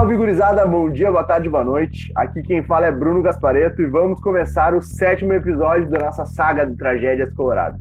[0.00, 0.66] Salve, gurizada!
[0.66, 2.10] Bom dia, boa tarde, boa noite.
[2.14, 6.64] Aqui quem fala é Bruno Gaspareto e vamos começar o sétimo episódio da nossa saga
[6.64, 7.78] de tragédias coloradas.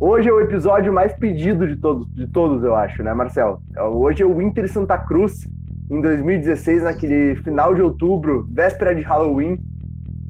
[0.00, 3.60] Hoje é o episódio mais pedido de todos, de todos eu acho, né, Marcelo?
[3.76, 5.46] Hoje é o Inter Santa Cruz,
[5.90, 9.58] em 2016, naquele final de outubro, véspera de Halloween,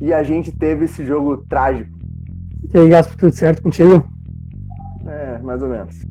[0.00, 1.96] e a gente teve esse jogo trágico.
[2.74, 4.04] E aí, Gaspo, tudo certo contigo?
[5.06, 6.04] É, mais ou menos.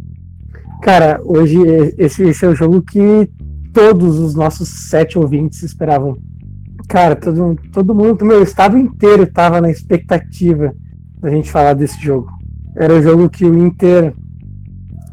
[0.82, 1.58] Cara, hoje
[1.98, 3.30] esse, esse é o jogo que
[3.74, 6.18] todos os nossos sete ouvintes esperavam.
[6.88, 10.74] Cara, todo, todo mundo, meu estado inteiro estava na expectativa
[11.20, 12.32] da gente falar desse jogo.
[12.76, 14.14] Era o jogo que o Inter,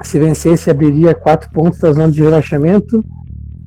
[0.02, 3.04] se vencesse, abriria quatro pontos da zona de rebaixamento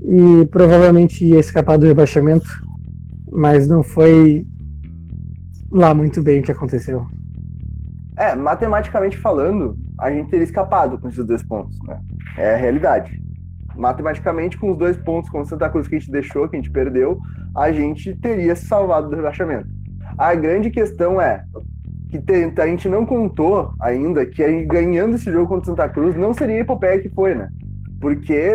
[0.01, 2.49] e provavelmente ia escapar do rebaixamento,
[3.31, 4.45] mas não foi
[5.71, 7.05] lá muito bem o que aconteceu.
[8.17, 11.99] É, matematicamente falando, a gente teria escapado com esses dois pontos, né?
[12.37, 13.30] É a realidade.
[13.81, 16.59] Matematicamente, com os dois pontos com o Santa Cruz que a gente deixou, que a
[16.59, 17.19] gente perdeu,
[17.55, 19.67] a gente teria se salvado do rebaixamento.
[20.19, 21.43] A grande questão é
[22.11, 26.31] que a gente não contou ainda que ganhando esse jogo contra o Santa Cruz não
[26.31, 27.49] seria a epopeia que foi, né?
[27.99, 28.53] Porque,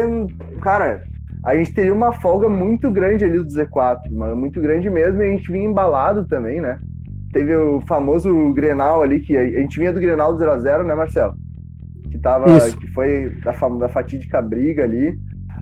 [0.60, 1.02] cara,
[1.44, 5.30] a gente teria uma folga muito grande ali do Z4, muito grande mesmo, e a
[5.30, 6.78] gente vinha embalado também, né?
[7.32, 11.34] Teve o famoso Grenal ali, que a gente vinha do Grenal do 0x0, né, Marcelo?
[12.16, 15.18] Que, tava, que foi da, da fatídica briga ali.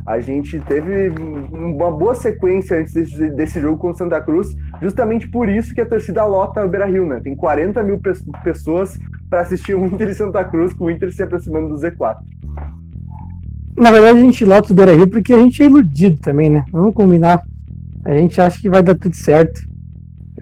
[0.06, 1.08] A gente teve
[1.50, 5.80] uma boa sequência antes desse, desse jogo com o Santa Cruz, justamente por isso que
[5.80, 7.20] a torcida lota o Beira Rio, né?
[7.20, 7.98] Tem 40 mil
[8.42, 8.98] pessoas
[9.30, 12.18] para assistir o Inter e Santa Cruz, com o Inter se aproximando do Z4.
[13.78, 16.64] Na verdade, a gente lota o Beira Rio porque a gente é iludido também, né?
[16.70, 17.42] Vamos combinar.
[18.04, 19.62] A gente acha que vai dar tudo certo.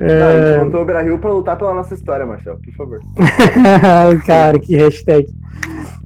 [0.01, 0.23] É...
[0.23, 3.01] a gente montou o Beira Rio para lutar pela nossa história, Marcelo, por favor.
[4.27, 5.29] Cara, que hashtag.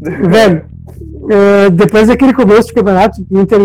[0.01, 0.65] Velho,
[1.31, 3.59] é, depois daquele começo de campeonato, o Inter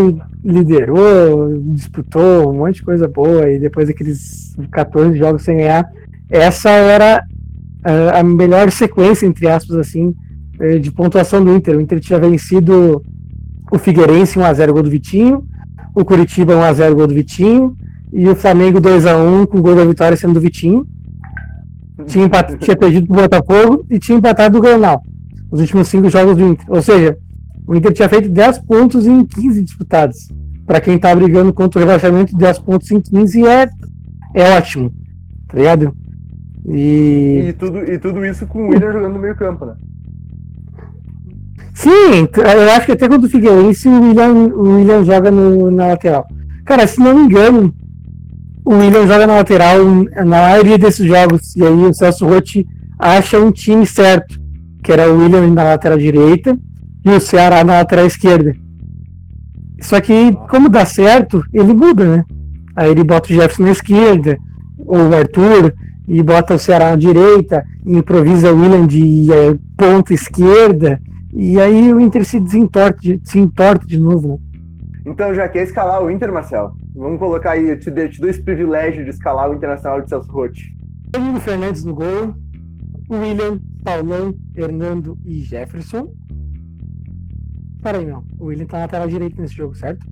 [0.44, 5.86] liderou, disputou um monte de coisa boa, e depois daqueles 14 jogos sem ganhar,
[6.30, 7.24] essa era
[7.84, 10.16] a, melhor sequência, entre aspas, assim,
[10.60, 11.78] é, de pontuação do Inter.
[11.78, 13.02] O Inter tinha vencido
[13.72, 15.46] o Figueirense 1x0 gol do Vitinho,
[15.96, 17.76] o Curitiba 1x0 gol do Vitinho,
[18.14, 20.86] e o Flamengo 2x1 com o gol da vitória sendo do Vitinho.
[22.08, 22.28] Tinha,
[22.60, 25.04] tinha perdido pro Botafogo e tinha empatado o Granal.
[25.52, 26.66] Os últimos cinco jogos do Inter.
[26.70, 27.18] Ou seja,
[27.68, 30.30] o Inter tinha feito 10 pontos em 15 disputados.
[30.66, 33.70] Para quem tá brigando contra o rebaixamento, 10 pontos em 15 é,
[34.34, 34.92] é ótimo.
[35.48, 35.94] Tá ligado?
[36.66, 37.48] E...
[37.50, 39.74] E, tudo, e tudo isso com o William jogando no meio campo, né?
[41.74, 45.88] Sim, eu acho que até quando o Figueirense o William, o William joga no, na
[45.88, 46.28] lateral.
[46.66, 47.74] Cara, se não me engano,
[48.64, 49.78] o William joga na lateral
[50.16, 51.56] na maioria desses jogos.
[51.56, 52.68] E aí o Celso Rotti
[53.00, 54.40] acha um time certo,
[54.84, 56.58] que era o William na lateral direita
[57.04, 58.56] e o Ceará na lateral esquerda.
[59.82, 62.26] Só que, como dá certo, ele muda, né?
[62.76, 64.38] Aí ele bota o Jefferson na esquerda,
[64.78, 65.74] ou o Arthur,
[66.08, 71.02] e bota o Ceará na direita, e improvisa o William de é, ponta esquerda,
[71.34, 74.28] e aí o Inter se desentorta, se entorta de novo.
[74.28, 74.38] Né?
[75.06, 76.74] Então já quer escalar o Inter, Marcelo?
[76.96, 80.32] Vamos colocar aí, eu te, te dou esse privilégio de escalar o Internacional de Celso
[80.32, 80.76] Rotti.
[81.42, 82.36] Fernandes no gol,
[83.12, 86.14] William, Paulão, Hernando e Jefferson.
[87.82, 88.24] Peraí, não.
[88.40, 90.06] O William tá na lateral direita nesse jogo, certo?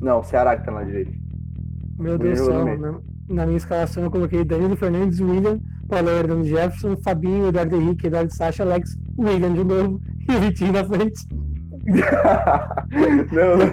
[0.00, 1.12] Não, o Ceará que tá na direita.
[1.98, 6.44] Meu Deus do céu, na, na, minha escalação eu coloquei Danilo Fernandes, William, Paulo Hernando
[6.44, 11.26] Jefferson, Fabinho, Eduardo Henrique, Eduardo Sacha, Alex, William de novo e o Vitinho na frente.
[13.32, 13.66] não, não.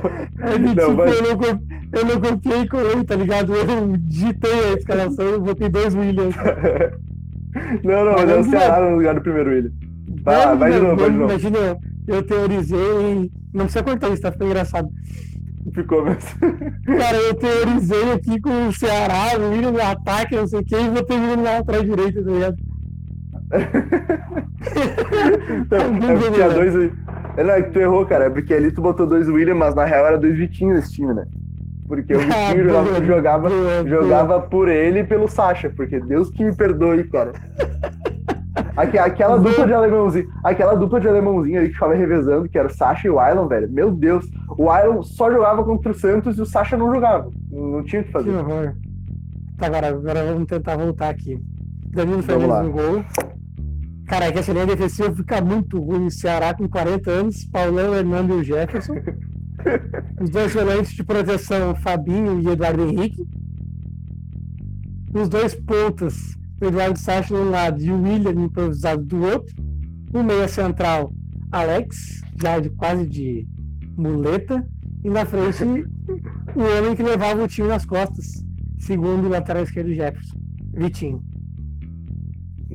[0.48, 1.16] É, não mas...
[1.16, 1.62] eu, não,
[1.92, 3.54] eu não copiei com ele, tá ligado?
[3.54, 6.36] Eu digitei a escalação e botei dois Williams.
[7.84, 9.72] não, não, mas é o Ceará no lugar do primeiro William.
[10.24, 11.32] Vai lá, vai de novo, vai de novo.
[11.32, 11.78] Imagina,
[12.08, 13.32] eu teorizei.
[13.54, 14.90] Não precisa cortar isso, tá ficando engraçado.
[15.74, 16.20] Ficou mesmo.
[16.86, 20.76] Cara, eu teorizei aqui com o Ceará, o William no ataque, não sei o que,
[20.76, 22.56] e vou ter lá atrás direito, tá ligado?
[25.62, 25.80] então,
[26.28, 26.92] é tinha dois.
[27.38, 28.26] É, não, é que tu errou, cara.
[28.26, 31.14] É porque ali tu botou dois William, mas na real era dois Vitinhos nesse time,
[31.14, 31.26] né?
[31.90, 33.50] Porque o Vitinho jogava, jogava,
[33.86, 37.34] jogava por ele e pelo Sacha, porque Deus que me perdoe, cara.
[38.78, 42.74] Aquela dupla de alemãozinho, aquela dupla de alemãozinho ali que ficava revezando, que era o
[42.74, 43.70] Sasha e o Ailon, velho.
[43.70, 44.26] Meu Deus,
[44.58, 47.30] o Ailon só jogava contra o Santos e o Sasha não jogava.
[47.52, 48.30] Não tinha o que fazer.
[48.30, 48.74] Que horror.
[49.58, 51.42] Tá, agora, agora vamos tentar voltar aqui.
[51.88, 53.04] Danilo Fernandes no gol.
[54.08, 56.10] Cara, é que essa linha defensiva fica muito ruim.
[56.10, 58.96] Ceará com 40 anos, Paulão, Hernando e o Jefferson.
[60.22, 63.28] Os dois volantes de proteção, Fabinho e Eduardo Henrique.
[65.14, 69.56] Os dois pontas, o Eduardo Sacha de um lado e o William improvisado do outro.
[70.14, 71.14] O meia central,
[71.52, 73.48] Alex, já de, quase de
[73.98, 74.66] muleta.
[75.04, 78.44] E na frente, o homem que levava o time nas costas,
[78.80, 80.38] segundo o lateral esquerdo Jefferson,
[80.74, 81.24] Vitinho.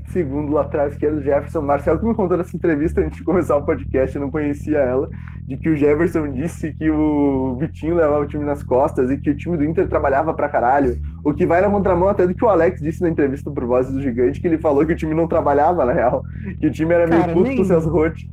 [0.09, 3.65] Segundo o lateral esquerdo Jefferson, Marcelo que me contou nessa entrevista antes de começar o
[3.65, 5.09] podcast, eu não conhecia ela,
[5.43, 9.31] de que o Jefferson disse que o Vitinho levava o time nas costas e que
[9.31, 10.97] o time do Inter trabalhava pra caralho.
[11.25, 13.93] O que vai na contramão até do que o Alex disse na entrevista pro Vozes
[13.93, 16.23] do Gigante, que ele falou que o time não trabalhava, na real.
[16.61, 18.31] Que o time era meio Cara, puto nem- com o Celso Rotti.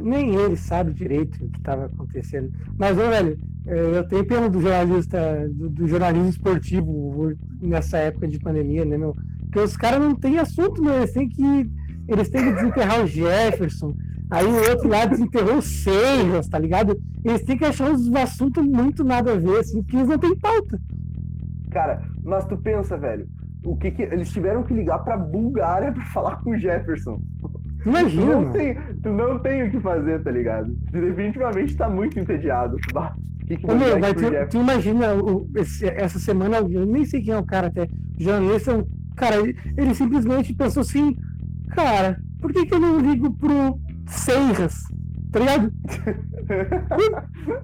[0.00, 2.50] Nem ele sabe direito o que estava acontecendo.
[2.78, 8.28] Mas, ô, velho, eh, eu tenho pena do jornalista, do, do jornalismo esportivo nessa época
[8.28, 9.16] de pandemia, né, meu?
[9.46, 10.94] Porque os caras não têm assunto, meu.
[10.94, 11.70] Eles têm que.
[12.08, 13.94] Eles têm que desenterrar o Jefferson.
[14.30, 16.96] Aí o outro lá desenterrou o Seiras, tá ligado?
[17.24, 20.36] Eles têm que achar uns assuntos muito nada a ver, assim, porque eles não têm
[20.36, 20.80] pauta.
[21.70, 23.26] Cara, mas tu pensa, velho,
[23.64, 27.20] o que que eles tiveram que ligar pra Bulgária pra falar com o Jefferson.
[27.82, 28.52] Tu Imagina, não, mano.
[28.52, 30.76] tem, tu não tem o que fazer, tá ligado?
[30.90, 32.76] Tu definitivamente tá muito entediado.
[32.92, 33.14] Bah,
[33.46, 37.32] que que Ô, meu, tu, tu imagina o- esse- essa semana, eu nem sei quem
[37.34, 37.88] é o cara até,
[38.18, 38.84] jornalista,
[39.16, 41.16] cara, ele, ele simplesmente pensou assim,
[41.70, 44.82] cara, por que, que eu não ligo pro Seiras?
[45.32, 45.72] Tá ligado?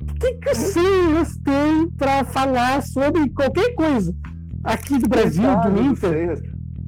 [0.02, 4.14] O que, que o Seiras tem pra falar sobre qualquer coisa
[4.64, 6.43] aqui do Brasil, Coitado do Inter?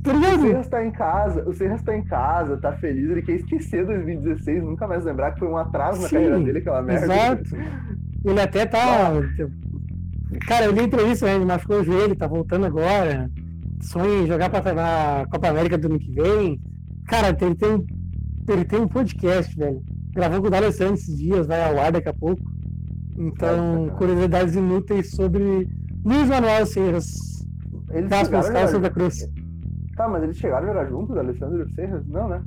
[0.05, 0.43] Tá O?
[0.43, 4.63] Serras tá em casa, o Serras tá em casa, tá feliz, ele quer esquecer 2016,
[4.63, 7.07] nunca mais lembrar que foi um atraso na Sim, carreira dele, aquela merda.
[7.07, 7.57] Exato.
[8.23, 9.13] Ele até tá.
[10.47, 11.37] Cara, eu li entrevista, né?
[11.37, 13.31] Ele machucou o joelho, tá voltando agora.
[13.87, 16.61] Sonha em jogar pra na Copa América do ano que vem.
[17.07, 17.87] Cara, ele tem, um-
[18.49, 19.83] ele tem um podcast, velho.
[20.13, 22.43] Gravou com o D'Alessandro esses dias, vai ao ar daqui a pouco.
[23.17, 25.69] Então, Nossa, curiosidades inúteis sobre
[26.05, 27.07] Luiz Manuel Serras,
[27.91, 29.29] Eles Casper chegaram a Santa jogar- Cruz.
[29.97, 32.07] Tá, mas eles chegaram a jogar juntos, Alessandro e o Serras?
[32.09, 32.43] Não, né?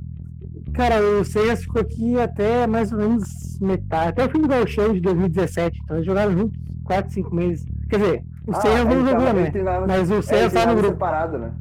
[0.74, 4.92] Cara, o Serras ficou aqui até mais ou menos metade, até o fim do Gauchão
[4.92, 5.80] de 2017.
[5.82, 7.64] Então eles jogaram juntos 4, 5 meses.
[7.88, 9.50] Quer dizer, o Ah, não jogou, tava- né?
[9.50, 10.92] treinava- Mas o É, Serras ele tá no grupo.
[10.94, 11.52] separado, né?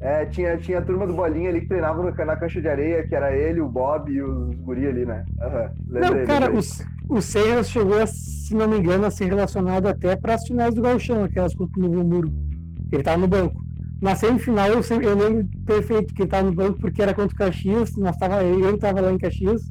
[0.00, 3.06] É, tinha, tinha a turma do Bolinha ali que treinava no- na cancha de areia,
[3.06, 5.24] que era ele, o Bob e os guri ali, né?
[5.88, 6.62] Lembrei, Não, cara, lembrei.
[7.08, 7.20] o, o
[7.64, 11.24] chegou, a, se não me engano, a ser relacionado até para as finais do Gauchão,
[11.24, 12.32] aquelas contra o Novo Muro.
[12.92, 13.60] Ele tava no banco.
[14.00, 17.34] Na semifinal, eu, sempre- eu lembro perfeito que ele tava no banco porque era contra
[17.34, 17.96] o Caxias.
[17.96, 19.62] Nós tava, eu estava lá em Caxias.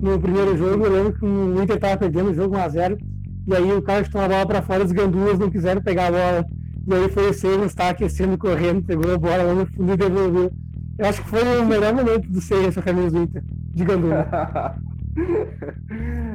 [0.00, 2.98] No primeiro jogo, eu lembro que o Inter tava perdendo o jogo 1x0.
[3.46, 6.10] E aí o cara chutou a bola para fora, os gandulas não quiseram pegar a
[6.10, 6.44] bola.
[6.86, 9.96] E aí foi o Serras, tava aquecendo, correndo, pegou a bola lá no fundo e
[9.96, 10.50] devolveu.
[10.98, 13.42] Eu acho que foi o melhor momento do Serras com a camisa do Inter,
[13.74, 14.26] de gandula.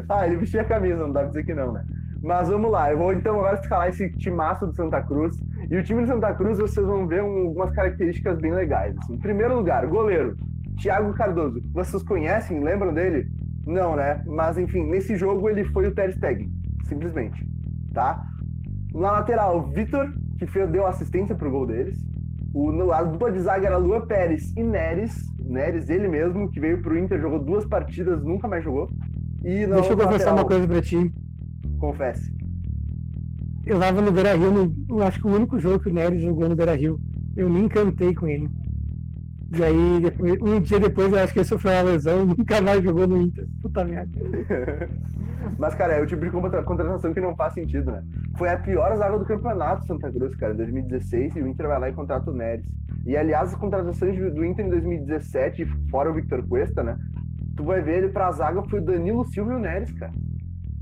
[0.10, 1.84] ah, ele vestia a camisa, não dá pra dizer que não, né?
[2.22, 5.38] Mas vamos lá, eu vou então agora escalar esse timaço do Santa Cruz.
[5.70, 8.96] E o time do Santa Cruz, vocês vão ver um- algumas características bem legais.
[8.98, 9.14] assim.
[9.14, 10.36] Em primeiro lugar, goleiro,
[10.82, 11.62] Thiago Cardoso.
[11.74, 13.28] Vocês conhecem, lembram dele?
[13.66, 14.22] Não, né?
[14.26, 16.52] Mas enfim, nesse jogo ele foi o Ter Stegen,
[16.88, 17.46] simplesmente,
[17.94, 18.26] tá?
[18.94, 21.98] Na lateral, Vitor, que deu assistência pro gol deles.
[22.54, 25.30] O, a dupla de zaga era Lua Pérez e Neres.
[25.40, 28.90] Neres, ele mesmo, que veio pro Inter, jogou duas partidas, nunca mais jogou.
[29.44, 31.14] E Deixa eu confessar lateral, uma coisa pra ti.
[31.78, 32.34] Confesse.
[33.66, 36.20] Eu tava no Beira Rio, no, eu acho que o único jogo que o Nery
[36.20, 37.00] jogou no Beira Rio.
[37.36, 38.50] Eu me encantei com ele.
[39.58, 42.84] E aí, depois, um dia depois, eu acho que ele sofreu uma lesão nunca mais
[42.84, 43.48] jogou no Inter.
[43.62, 44.20] Puta merda.
[45.58, 48.04] Mas, cara, é o tipo de contra- contratação que não faz sentido, né?
[48.38, 51.80] Foi a pior zaga do campeonato Santa Cruz, cara, em 2016, e o Inter vai
[51.80, 52.66] lá e contrata o Neres.
[53.06, 56.98] E, aliás, as contratações do Inter em 2017, fora o Victor Cuesta, né?
[57.56, 60.12] Tu vai ver ele pra zaga foi o Danilo Silva e o Neres, cara.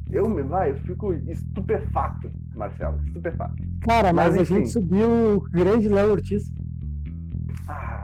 [0.09, 3.55] Eu, me- vai, eu fico estupefato, Marcelo, estupefato.
[3.81, 6.51] Cara, mas, Mas, a gente subiu o grande Léo Ortiz.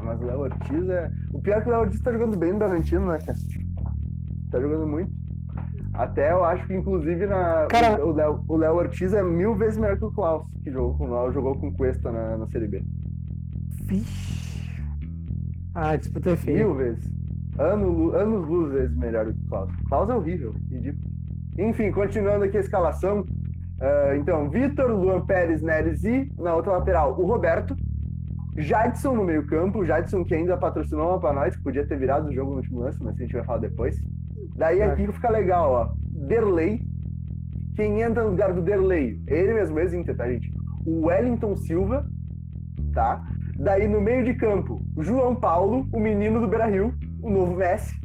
[0.10, 1.12] Mas o Léo Ortiz é.
[1.32, 3.38] O pior é que o Léo Ortiz tá jogando bem no Bragantino, né, cara?
[4.50, 5.12] Tá jogando muito.
[5.94, 7.68] Até eu acho que, inclusive, na...
[7.70, 10.96] Cara- o Léo o Léo Ortiz é mil vezes melhor que o Klaus, que jogou
[10.98, 12.84] com o jogou com o Cuesta na, na Série B.
[13.86, 14.72] Vixe.
[15.76, 16.58] Ah, disputa é feia.
[16.58, 17.08] Mil vezes.
[17.58, 19.72] Ano, anos luz vezes melhor do que o Klaus.
[19.88, 21.04] Klaus é horrível, ridículo.
[21.58, 23.26] Enfim, continuando aqui a escalação.
[23.82, 27.76] ah, então, Vitor, Luan Pérez, Neres e, na outra lateral, o Roberto.
[28.58, 29.86] Jadson no meio campo.
[29.86, 32.82] Jadson que ainda patrocinou uma pra nós, que podia ter virado o jogo no último
[32.82, 34.02] lance, mas a gente vai falar depois.
[34.56, 35.94] Daí aqui que fica legal, ó.
[36.28, 36.82] Derlei.
[37.76, 39.22] Quem entra no lugar do Derlei?
[39.28, 40.52] É ele mesmo, ex-Inter, tá, gente?
[40.86, 42.06] O Wellington Silva,
[42.94, 43.26] tá?
[43.58, 47.96] Daí no meio de campo, João Paulo, o menino do Beira-Rio, o novo Messi,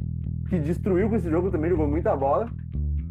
[0.49, 2.49] que destruiu com esse jogo também, jogou muita bola.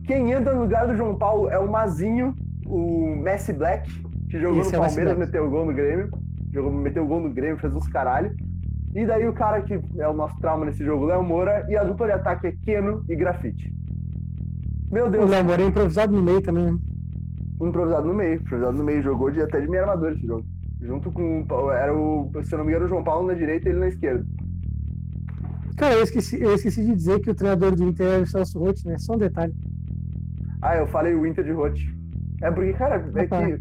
[0.07, 2.35] Quem entra no lugar do João Paulo é o Mazinho,
[2.67, 3.91] o Messi Black,
[4.31, 6.11] que jogou Esse no é o Palmeiras, meteu gol no Grêmio.
[6.55, 8.33] Jogou, meteu gol no Grêmio, fez uns caralho.
[8.95, 11.83] E daí o cara que é o nosso trauma nesse jogo, Léo Moura, e a
[11.83, 13.75] dupla de ataque é Keno e Grafite.
[14.91, 16.73] Meu O Deus, Léo Moura é improvisado no meio também.
[16.73, 16.79] né?
[17.61, 18.35] improvisado no meio.
[18.35, 20.45] Improvisado no meio, jogou de, até de meio armador esse jogo.
[20.81, 21.45] Junto com.
[21.73, 22.31] Era o.
[22.45, 24.25] Se eu não me engano, o João Paulo na direita e ele na esquerda.
[25.77, 28.59] Cara, eu esqueci, eu esqueci de dizer que o treinador do Inter é o Celso
[28.61, 28.97] Rotti, né?
[28.99, 29.53] Só um detalhe.
[30.63, 31.93] Ah, eu falei o Inter de Rotti.
[32.43, 33.61] É porque, cara, é que.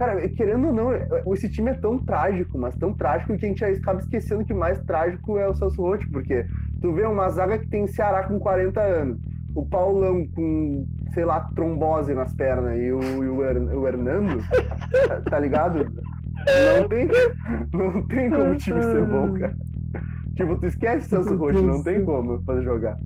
[0.00, 3.62] Cara, querendo ou não, esse time é tão trágico, mas tão trágico que a gente
[3.62, 6.46] acaba esquecendo que mais trágico é o Celso Rotti, porque
[6.80, 9.18] tu vê uma zaga que tem Ceará com 40 anos,
[9.54, 14.42] o Paulão com, sei lá, trombose nas pernas e o, e o, Her, o Hernando,
[15.06, 15.80] tá, tá ligado?
[15.84, 17.08] Não tem,
[17.70, 19.54] não tem como o time ser bom, cara.
[20.34, 22.96] Tipo, tu esquece o Celso Rotti, não tem como fazer jogar.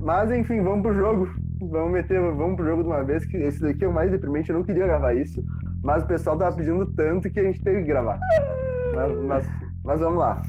[0.00, 1.28] Mas enfim, vamos pro jogo.
[1.70, 4.50] Vamos meter, vamos pro jogo de uma vez, que esse daqui é o mais deprimente,
[4.50, 5.42] eu não queria gravar isso.
[5.82, 8.18] Mas o pessoal tava pedindo tanto que a gente teve que gravar.
[8.94, 9.50] Mas, mas,
[9.84, 10.42] mas vamos lá.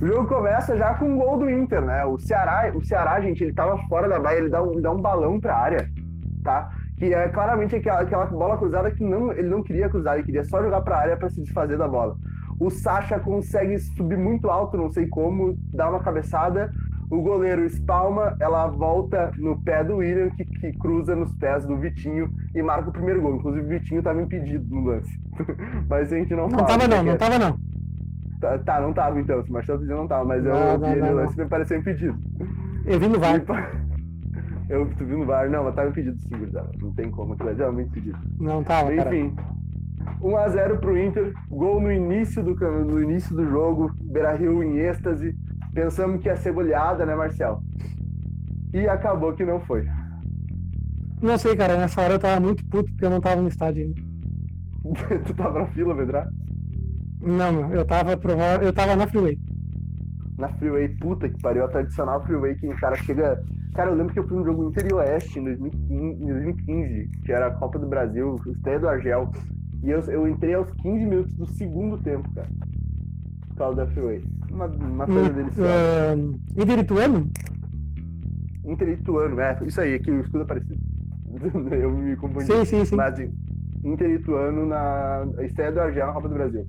[0.00, 2.04] O jogo começa já com um gol do Inter, né?
[2.04, 5.00] O Ceará, o Ceará, gente, ele tava fora da baia, ele dá um, dá um
[5.00, 5.88] balão pra área,
[6.42, 6.70] tá?
[6.98, 10.44] Que é claramente aquela, aquela bola cruzada que não, ele não queria cruzar, ele queria
[10.44, 12.16] só jogar pra área para se desfazer da bola.
[12.58, 16.72] O Sacha consegue subir muito alto, não sei como, dá uma cabeçada.
[17.10, 21.76] O goleiro espalma, ela volta no pé do William, que, que cruza nos pés do
[21.76, 23.36] Vitinho e marca o primeiro gol.
[23.36, 25.20] Inclusive, o Vitinho estava impedido no lance.
[25.88, 27.58] Mas a gente não Não tava não, não tava não.
[28.40, 29.42] Tá, tá, não tava então.
[29.42, 30.24] Se o Marcelo pediu, não tava.
[30.24, 32.18] Mas eu Não, vi ele no lance e me pareceu impedido.
[32.84, 33.42] Eu vi no VAR.
[34.66, 35.50] Eu, tu viu no VAR?
[35.50, 36.70] Não, mas tava impedido sim, gurizada.
[36.80, 38.18] Não tem como, aquilo é realmente impedido.
[38.38, 39.14] Não tava, cara.
[39.14, 39.36] Enfim,
[40.22, 45.36] 1x0 pro Inter, gol no início do, no início do jogo, Beira-Rio em êxtase.
[45.74, 47.60] Pensamos que ia ser goleada, né, Marcel?
[48.72, 49.86] E acabou que não foi.
[51.22, 51.76] Não sei, cara.
[51.76, 54.02] Nessa hora eu tava muito puto porque eu não tava no estádio ainda.
[55.26, 56.28] tu tava na fila, Vedra?
[57.20, 59.38] Não, eu tava prova- eu tava na freeway.
[60.36, 63.40] Na Freeway, puta que pariu, a tradicional Freeway que o cara chega.
[63.74, 67.08] Cara, eu lembro que eu fui no jogo Inter e Oeste em 2015, em 2015,
[67.24, 69.30] que era a Copa do Brasil, estreia do Argel.
[69.82, 72.48] E eu, eu entrei aos 15 minutos do segundo tempo, cara.
[73.56, 74.22] Causa da Freeway.
[74.50, 75.70] Uma, uma coisa deliciosa.
[76.16, 77.30] Uh, Inter Ituano?
[78.64, 80.80] Inter e Ituano, é, isso aí, aqui o escudo é parecido.
[81.74, 82.46] eu me confundi.
[82.46, 82.96] Sim, sim, sim.
[82.96, 83.18] Mas
[83.84, 86.66] Inter e Ituano na estreia do Argel na Copa do Brasil.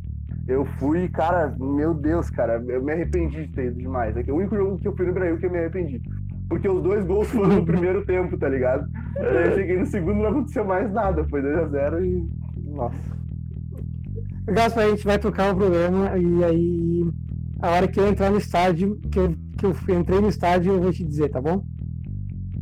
[0.47, 4.15] Eu fui, cara, meu Deus, cara, eu me arrependi de ter ido demais.
[4.15, 6.01] É o único jogo que eu fui no Brasil que eu me arrependi.
[6.47, 8.87] Porque os dois gols foram no primeiro tempo, tá ligado?
[9.15, 11.23] Daí eu cheguei no segundo não aconteceu mais nada.
[11.29, 12.29] Foi 2x0 e.
[12.71, 13.24] Nossa.
[14.45, 17.11] Gaspar, a gente vai tocar o programa e aí
[17.61, 20.81] a hora que eu entrar no estádio, que eu, que eu entrei no estádio, eu
[20.81, 21.63] vou te dizer, tá bom?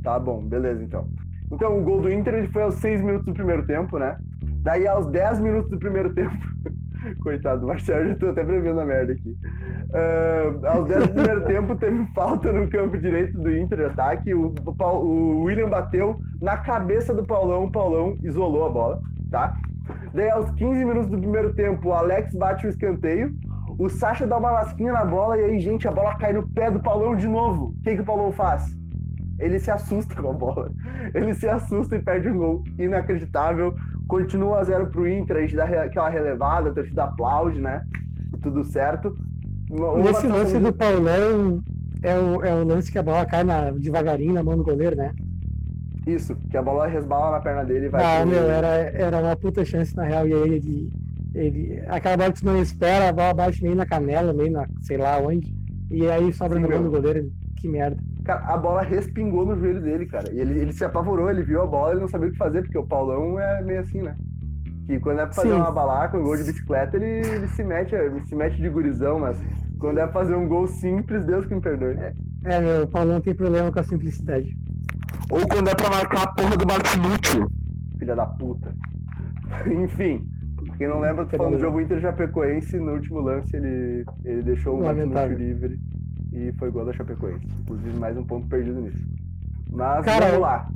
[0.01, 1.07] Tá bom, beleza então.
[1.51, 4.17] Então, o gol do Inter ele foi aos 6 minutos do primeiro tempo, né?
[4.61, 6.35] Daí, aos 10 minutos do primeiro tempo.
[7.21, 9.37] Coitado do Marcelo, já tô até prevendo a merda aqui.
[9.93, 14.33] Ah, aos 10 do primeiro tempo, teve falta no campo direito do Inter de ataque.
[14.33, 19.53] O, o o William bateu na cabeça do Paulão, o Paulão isolou a bola, tá?
[20.13, 23.33] Daí, aos 15 minutos do primeiro tempo, o Alex bate o escanteio.
[23.79, 26.69] O Sacha dá uma lasquinha na bola e aí, gente, a bola cai no pé
[26.69, 27.73] do Paulão de novo.
[27.77, 28.63] O que, que o Paulão faz?
[29.39, 30.71] Ele se assusta com a bola.
[31.15, 32.63] Ele se assusta e perde um gol.
[32.77, 33.73] Inacreditável.
[34.07, 37.81] Continua a zero pro Inter, a gente dá aquela relevada, a torcida aplaude, né?
[38.43, 39.17] Tudo certo.
[39.71, 41.63] Uma- Esse lance do Paulão
[42.03, 44.95] é o, é o lance que a bola cai na- devagarinho na mão do goleiro,
[44.95, 45.11] né?
[46.05, 48.03] Isso, que a bola resbala na perna dele e vai.
[48.03, 50.27] Ah, pro- meu, era, era uma puta chance na real.
[50.27, 50.91] E aí ele,
[51.33, 51.83] ele.
[51.87, 54.97] Aquela bola que tu não espera, a bola bate meio na canela, meio na sei
[54.97, 55.53] lá onde.
[55.89, 56.83] E aí sobra Sim, mão meu.
[56.83, 57.31] do goleiro.
[57.57, 57.95] Que merda.
[58.25, 60.29] Cara, a bola respingou no joelho dele, cara.
[60.33, 62.61] E ele, ele se apavorou, ele viu a bola, ele não sabia o que fazer,
[62.63, 64.15] porque o Paulão é meio assim, né?
[64.85, 65.55] Que quando é pra fazer Sim.
[65.55, 69.17] uma balaca, um gol de bicicleta, ele, ele se mete, ele se mete de gurizão,
[69.19, 69.37] mas
[69.79, 71.95] quando é pra fazer um gol simples, Deus que me perdoe.
[72.43, 74.57] É, meu, o Paulão tem problema com a simplicidade.
[75.29, 77.47] Ou quando é pra marcar a porra do Martinútil.
[77.97, 78.75] Filha da puta.
[79.65, 80.27] Enfim,
[80.77, 84.77] quem não lembra, tô falando do jogo Inter Chapecoense, no último lance ele, ele deixou
[84.77, 85.37] o Lamentável.
[85.37, 85.79] livre
[86.31, 87.45] e foi gol da Chapecoense.
[87.61, 89.05] Inclusive, mais um ponto perdido nisso.
[89.71, 90.67] Mas Cara, vamos lá.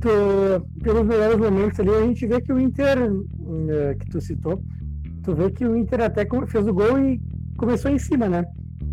[0.00, 4.62] Tu, pelos melhores momentos ali, a gente vê que o Inter, eh, que tu citou,
[5.22, 7.20] tu vê que o Inter até fez o gol e
[7.56, 8.44] começou em cima, né?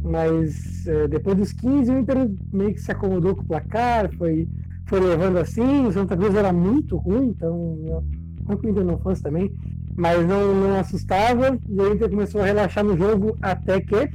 [0.03, 4.47] Mas eh, depois dos 15, o Inter meio que se acomodou com o placar, foi,
[4.87, 5.85] foi levando assim.
[5.85, 8.03] O Santa Cruz era muito ruim, então não-
[8.47, 9.51] não que o Inter não fosse também,
[9.95, 11.59] mas não, não assustava.
[11.67, 14.09] E o Inter começou a relaxar no jogo até que.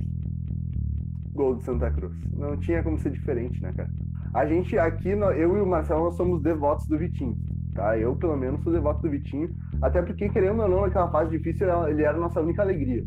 [1.35, 2.15] Gol do Santa Cruz.
[2.37, 3.91] Não tinha como ser diferente, né, cara?
[4.33, 7.37] A gente aqui, eu e o Marcelo, nós somos devotos do Vitinho,
[7.75, 7.99] tá?
[7.99, 9.51] Eu, pelo menos, sou devoto do Vitinho,
[9.81, 13.05] até porque, querendo ou não, naquela fase difícil, ele era a nossa única alegria,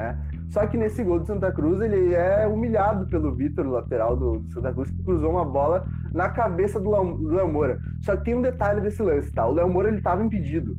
[0.00, 0.18] né?
[0.48, 4.72] Só que nesse gol do Santa Cruz, ele é humilhado pelo Vitor, lateral do, Santa
[4.72, 7.78] Cruz, que cruzou uma bola na cabeça do Léo Moura.
[8.00, 9.46] Só que tem um detalhe desse lance, tá?
[9.46, 10.76] O Léo Moura, ele tava impedido.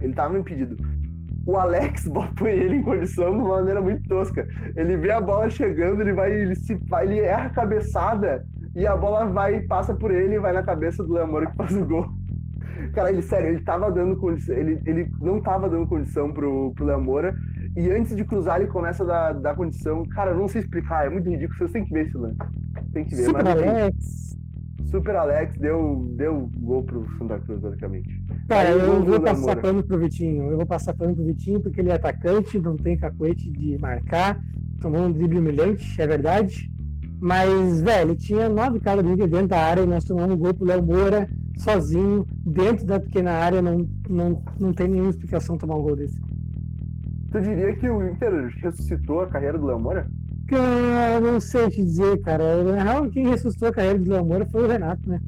[0.00, 0.76] Ele tava impedido.
[1.46, 4.46] O Alex bota ele em condição de uma maneira muito tosca.
[4.76, 8.86] Ele vê a bola chegando, ele vai, ele se vai, ele erra a cabeçada e
[8.86, 11.76] a bola vai passa por ele e vai na cabeça do Léo Moura que faz
[11.76, 12.06] o gol.
[12.94, 16.86] Cara, ele, sério, ele tava dando condição, ele, ele não tava dando condição pro, pro
[16.86, 17.34] Léo Moura,
[17.76, 20.04] e antes de cruzar ele começa a dar, dar condição.
[20.06, 22.38] Cara, eu não sei explicar, é muito ridículo, vocês têm que ver esse lance.
[22.92, 23.56] Tem que ver, Super mas.
[23.56, 24.40] Alex.
[24.90, 28.20] Super Alex deu, deu gol pro Santa Cruz, basicamente.
[28.48, 29.60] Cara, Aí, eu vou passar Moura.
[29.60, 30.50] pano pro Vitinho.
[30.50, 34.42] Eu vou passar pano pro Vitinho porque ele é atacante, não tem cacuete de marcar,
[34.80, 36.68] tomou um drible humilhante, é verdade.
[37.20, 40.82] Mas, velho, tinha nove caras dentro da área e nós tomamos um gol pro Léo
[40.82, 43.62] Moura sozinho, dentro da pequena área.
[43.62, 46.18] Não, não, não tem nenhuma explicação tomar um gol desse.
[47.30, 50.06] Tu diria que o Inter ressuscitou a carreira do Léo Moura?
[50.48, 52.64] Cara, não sei te dizer, cara.
[52.64, 55.20] Na real, quem ressuscitou a carreira do Léo Moura foi o Renato, né?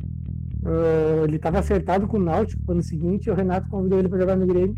[0.64, 4.18] Uh, ele estava acertado com o Náutico no ano seguinte, o Renato convidou ele para
[4.18, 4.75] jogar no Grêmio.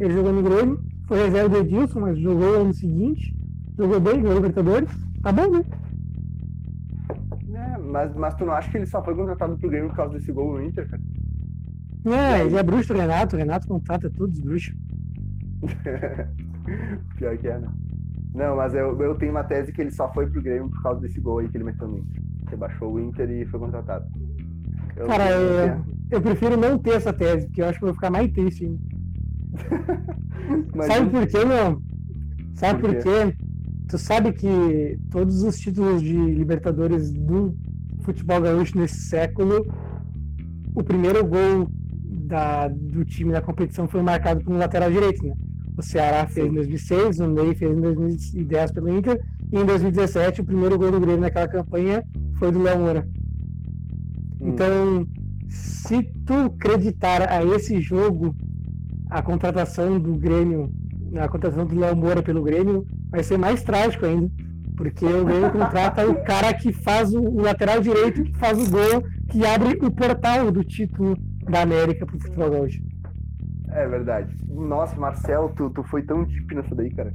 [0.00, 3.34] Ele jogou no Grêmio, foi reserva do Edilson, mas jogou no ano seguinte,
[3.78, 4.90] jogou bem, ganhou Libertadores.
[5.22, 5.64] Tá bom, né?
[7.54, 10.14] É, mas, mas tu não acha que ele só foi contratado pro Grêmio por causa
[10.14, 11.02] desse gol no Inter, cara?
[12.06, 14.74] É, ele é bruxo do Renato, o Renato contrata todos os bruxos.
[17.16, 17.68] Pior que é, né?
[18.34, 21.00] Não, mas eu, eu tenho uma tese que ele só foi pro Grêmio por causa
[21.00, 22.22] desse gol aí que ele meteu no Inter.
[22.48, 24.04] Rebaixou o Inter e foi contratado.
[24.94, 27.94] Eu- Cara, eu- eu, prefiro não ter essa tese, porque eu acho que eu vou
[27.94, 28.78] ficar mais triste ainda.
[30.86, 31.82] Sabe por quê, meu?
[32.54, 33.36] Sabe Por por quê?
[33.88, 37.54] Tu sabe que todos os títulos de Libertadores do
[38.02, 39.66] futebol gaúcho nesse século,
[40.74, 45.34] o primeiro gol da, do time na competição foi marcado por um lateral direito, né?
[45.76, 50.40] O Ceará fez em 2006, o Ney fez em 2010 pelo Inter, e em 2017
[50.40, 52.02] o primeiro gol do Grêmio naquela campanha
[52.38, 53.08] foi do Léo Moura.
[54.40, 54.48] Hum.
[54.48, 55.06] Então,
[55.50, 58.34] se tu acreditar a esse jogo,
[59.10, 60.72] a contratação do Grêmio,
[61.16, 64.30] a contratação do Léo Moura pelo Grêmio, vai ser mais trágico ainda.
[64.76, 68.70] Porque o Grêmio contrata o cara que faz o, o lateral direito, que faz o
[68.70, 71.16] gol, que abre o portal do título
[71.48, 72.82] da América pro futebol gaúcho.
[73.76, 74.34] É verdade.
[74.48, 77.12] Nossa, Marcelo, tu, tu foi tão deep nessa daí, cara.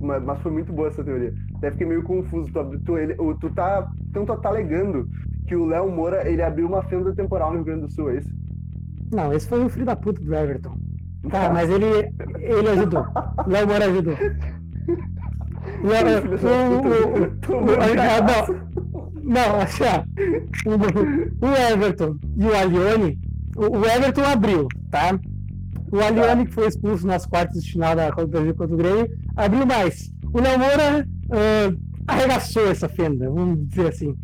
[0.00, 1.34] Mas, mas foi muito boa essa teoria.
[1.56, 2.50] Até fiquei meio confuso.
[2.50, 3.86] Tu, tu, ele, tu tá.
[4.08, 5.06] Então tu tá alegando
[5.46, 8.16] que o Léo Moura ele abriu uma fenda temporal no Rio Grande do Sul, é
[8.16, 8.30] isso?
[9.12, 10.74] Não, esse foi o filho da puta do Everton.
[11.30, 11.84] Tá, mas ele,
[12.38, 13.06] ele ajudou.
[13.46, 14.14] Léo Moura ajudou.
[17.78, 18.54] Ah, graça.
[19.22, 20.02] não, assim, ó,
[20.70, 23.18] o, o Everton e o Alione,
[23.56, 25.18] o, o Everton abriu, tá?
[25.94, 28.76] O Alione, que foi expulso nas quartas de final da Copa do Brasil contra o
[28.76, 30.12] Grêmio, abriu mais.
[30.32, 34.18] O Léo Moura ah, arregaçou essa fenda, vamos dizer assim.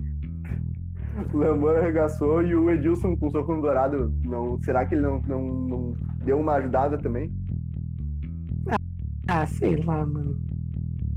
[1.32, 4.12] O Léo Moura arregaçou e o Edilson com o soco no dourado.
[4.24, 7.32] Não, será que ele não, não, não deu uma ajudada também?
[9.28, 10.40] Ah, sei lá, mano.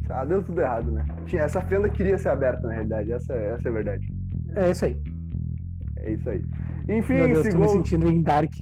[0.07, 1.03] Ah, deu tudo errado, né?
[1.25, 3.11] Tinha, essa fenda queria ser aberta, na realidade.
[3.11, 4.13] Essa, essa é a verdade.
[4.55, 5.01] É isso aí.
[5.95, 6.45] É isso aí.
[6.87, 8.53] Enfim, Meu Deus, esse tô me sentindo em Dark.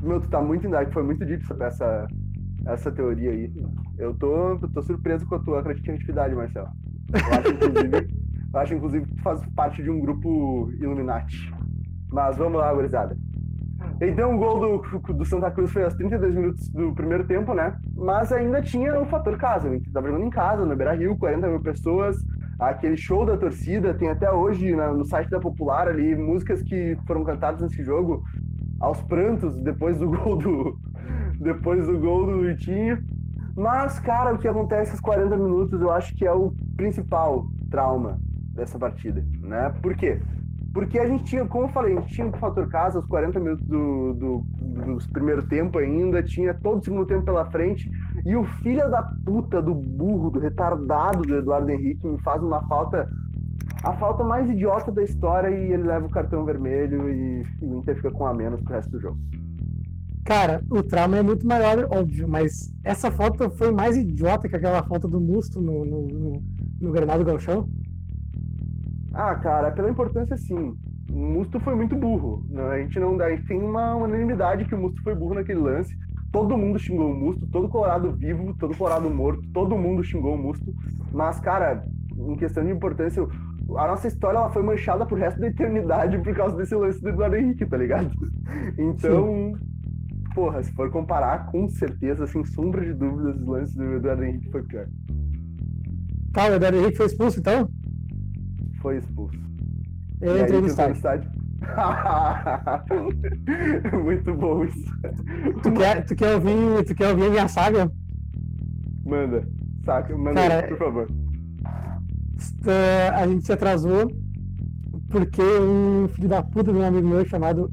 [0.00, 2.06] Meu, tu tá muito em dark, foi muito deep essa,
[2.66, 3.52] essa, teoria aí.
[3.98, 6.68] Eu tô, tô surpreso com a tua criatividade, Marcelo.
[7.12, 8.14] Eu acho, inclusive,
[8.52, 11.52] eu acho, inclusive, que tu faz parte de um grupo Illuminati.
[12.10, 13.16] Mas vamos lá, gurizada.
[14.00, 17.76] Então o gol do, do Santa Cruz foi aos 32 minutos do primeiro tempo, né?
[17.94, 19.68] Mas ainda tinha o fator casa.
[19.68, 22.16] A gente tava jogando em casa, no Beira Rio, 40 mil pessoas,
[22.58, 23.92] aquele show da torcida.
[23.92, 28.22] Tem até hoje no site da Popular ali músicas que foram cantadas nesse jogo
[28.80, 30.78] aos prantos depois do gol do
[31.38, 32.98] depois do gol do Vitinho.
[33.56, 38.18] Mas, cara, o que acontece aos 40 minutos eu acho que é o principal trauma
[38.54, 39.70] dessa partida, né?
[39.82, 40.20] Por quê?
[40.72, 43.40] Porque a gente tinha, como eu falei, a gente tinha o fator casa aos 40
[43.40, 47.90] minutos do, do, do primeiro tempo ainda, tinha todo o segundo tempo pela frente,
[48.24, 52.62] e o filho da puta do burro, do retardado do Eduardo Henrique me faz uma
[52.68, 53.08] falta,
[53.82, 57.78] a falta mais idiota da história, e ele leva o cartão vermelho e, e o
[57.78, 59.18] Inter fica com a menos pro resto do jogo.
[60.24, 64.82] Cara, o trauma é muito maior, óbvio, mas essa foto foi mais idiota que aquela
[64.82, 66.42] foto do Musto no, no, no,
[66.80, 67.68] no Granado Galchão.
[69.12, 70.76] Ah, cara, pela importância sim.
[71.10, 72.44] O Musto foi muito burro.
[72.48, 72.62] né?
[72.62, 75.96] A gente não a gente tem uma unanimidade que o Musto foi burro naquele lance.
[76.30, 80.38] Todo mundo xingou o Musto, todo Colorado vivo, todo Colorado morto, todo mundo xingou o
[80.38, 80.72] Musto.
[81.12, 81.84] Mas, cara,
[82.16, 83.26] em questão de importância,
[83.76, 87.08] a nossa história ela foi manchada pro resto da eternidade por causa desse lance do
[87.08, 88.10] Eduardo Henrique, tá ligado?
[88.78, 89.52] Então,
[90.34, 94.50] porra, se for comparar, com certeza, sem sombra de dúvidas, os lances do Eduardo Henrique
[94.50, 94.86] foi pior.
[96.32, 97.68] Tá, o Eduardo Henrique foi expulso então?
[98.80, 99.38] Foi expulso.
[100.20, 101.30] Eu E entrei no estádio.
[104.02, 104.92] Muito bom isso.
[105.62, 107.90] Tu quer, tu, quer ouvir, tu quer ouvir a minha saga?
[109.04, 109.46] Manda.
[109.84, 111.08] Saca, manda Cara, aí, por favor.
[112.66, 114.10] Eh, a gente se atrasou
[115.08, 117.70] porque um filho da puta de um amigo meu chamado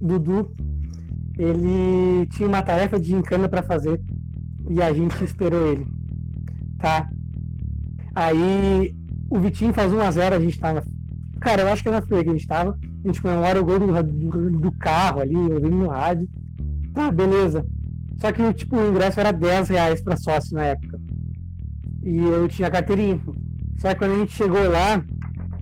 [0.00, 0.54] Dudu,
[1.38, 4.00] ele tinha uma tarefa de encana pra fazer
[4.68, 5.86] e a gente esperou ele,
[6.78, 7.08] tá?
[8.14, 8.94] Aí
[9.30, 10.84] o Vitinho faz 1x0, a gente tava.
[11.40, 12.78] Cara, eu acho que era na Freia que a gente tava.
[13.04, 16.28] A gente comemora o gol do, do, do carro ali, ouvindo no rádio.
[16.92, 17.64] Tá, beleza.
[18.18, 21.00] Só que tipo, o ingresso era 10 reais pra sócio na época.
[22.02, 23.18] E eu tinha carteirinha.
[23.80, 25.02] Só que quando a gente chegou lá,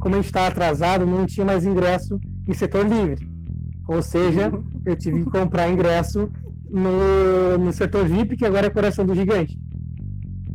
[0.00, 3.28] como a gente estava atrasado, não tinha mais ingresso em setor livre.
[3.86, 4.52] Ou seja,
[4.84, 6.28] eu tive que comprar ingresso
[6.68, 9.56] no, no setor VIP, que agora é Coração do Gigante.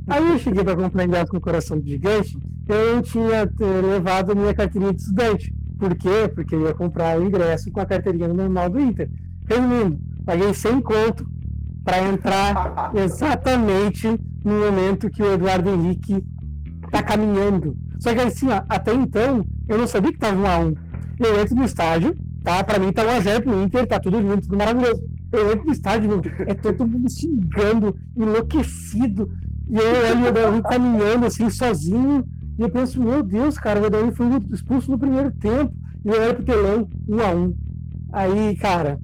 [0.07, 4.33] Aí eu cheguei para comprar ingresso no Coração do Gigante, eu não tinha eh, levado
[4.33, 5.53] a minha carteirinha de estudante.
[5.79, 6.29] Por quê?
[6.35, 9.09] Porque eu ia comprar o ingresso com a carteirinha normal do Inter.
[9.47, 11.25] Resumindo, paguei 100 conto
[11.83, 14.07] para entrar exatamente
[14.43, 16.25] no momento que o Eduardo Henrique
[16.93, 17.75] tá caminhando.
[17.99, 20.73] Só que assim, ó, até então, eu não sabia que tava 1 a 1
[21.19, 22.63] Eu entro no estádio, tá?
[22.63, 25.03] Pra mim tá 1 a 0 pro Inter, tá tudo lindo, tudo maravilhoso.
[25.31, 29.31] Eu entro no estádio, meu, é todo mundo xingando, enlouquecido.
[29.67, 32.23] E eu olho o Edaí caminhando assim, sozinho.
[32.59, 35.73] E eu penso, meu Deus, cara, o Edaí foi expulso no primeiro tempo.
[36.05, 37.55] E eu olho pro telão, 1 a 1
[38.13, 38.99] Aí, cara,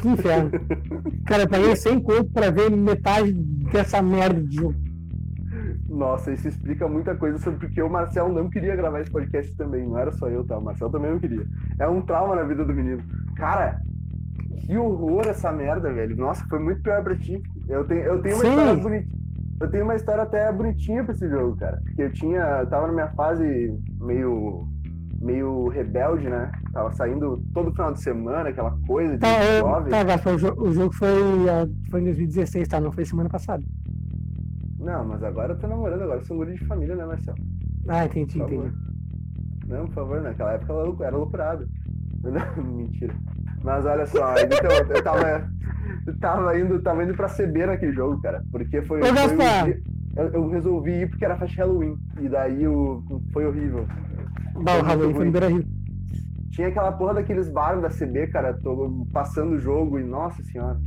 [0.00, 0.50] que inferno.
[1.26, 3.32] cara, eu paguei 100 conto pra ver metade
[3.70, 4.81] dessa merda de jogo.
[5.92, 9.86] Nossa, isso explica muita coisa sobre porque o Marcel não queria gravar esse podcast também.
[9.86, 10.56] Não era só eu, tá?
[10.56, 11.46] O Marcel também não queria.
[11.78, 13.02] É um trauma na vida do menino.
[13.36, 13.78] Cara,
[14.64, 16.16] que horror essa merda, velho.
[16.16, 17.42] Nossa, foi muito pior pra ti.
[17.68, 18.50] Eu tenho, eu tenho uma Sim.
[18.50, 19.08] história bonita.
[19.60, 21.78] Eu tenho uma história até bonitinha pra esse jogo, cara.
[21.84, 22.40] Porque eu tinha.
[22.40, 24.66] Eu tava na minha fase meio.
[25.20, 26.50] meio rebelde, né?
[26.72, 29.90] Tava saindo todo final de semana, aquela coisa de Tá, eu, jovem.
[29.90, 31.08] tá, o jogo foi,
[31.50, 32.80] ah, foi em 2016, tá?
[32.80, 33.62] Não foi semana passada.
[34.82, 37.34] Não, mas agora eu tô namorando, agora eu sou um guri de família, né, Marcel?
[37.88, 38.66] Ah, entendi, Por favor.
[38.66, 38.92] entendi.
[39.68, 41.66] Não, por favor, naquela época ela era loucurado.
[42.22, 43.14] Não, mentira.
[43.64, 45.48] Mas olha só, então, eu tava,
[46.06, 48.42] eu tava indo, tava indo pra CB naquele jogo, cara.
[48.50, 49.00] Porque foi.
[49.00, 49.80] Foi um dia-
[50.16, 51.96] eu, eu resolvi ir porque era festa de Halloween.
[52.20, 53.86] E daí o, foi horrível.
[54.62, 55.64] Bah, o Halloween foi no Beira Rio.
[56.50, 60.78] Tinha aquela porra daqueles bares da CB, cara, tô passando o jogo e, nossa senhora,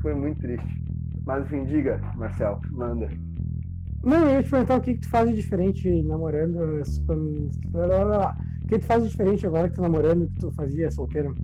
[0.00, 0.77] foi muito triste.
[1.28, 3.06] Mas enfim, diga, Marcel, manda.
[4.02, 6.80] Não, eu ia te perguntar o que, que tu faz de diferente namorando.
[6.80, 11.34] O que tu faz de diferente agora que tu tá namorando que tu fazia solteiro?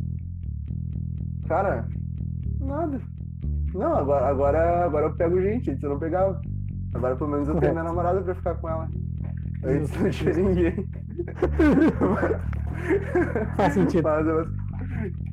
[1.47, 1.87] Cara,
[2.61, 2.99] nada.
[3.75, 6.40] Não, agora, agora, agora eu pego gente, antes eu não pegava.
[6.94, 8.88] Agora pelo menos eu tenho minha namorada pra ficar com ela.
[9.64, 10.73] Antes não tinha ninguém.
[13.57, 14.03] Faz sentido.
[14.05, 14.47] Mas, eu-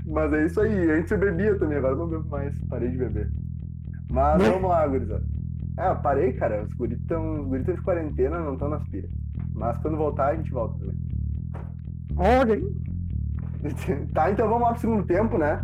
[0.08, 0.92] mas é isso aí.
[0.92, 2.54] Antes eu bebia também, agora eu não bebo mais.
[2.68, 3.30] Parei de beber.
[4.12, 4.50] Mas Né?
[4.50, 5.24] vamos lá, gurizada.
[5.78, 6.64] É, eu parei, cara.
[6.64, 9.10] Os guris estão de quarentena, não estão nas piras.
[9.54, 10.98] Mas quando voltar, a gente volta também.
[12.18, 12.76] Olha aí.
[14.14, 15.64] tá, então vamos lá pro segundo tempo, né?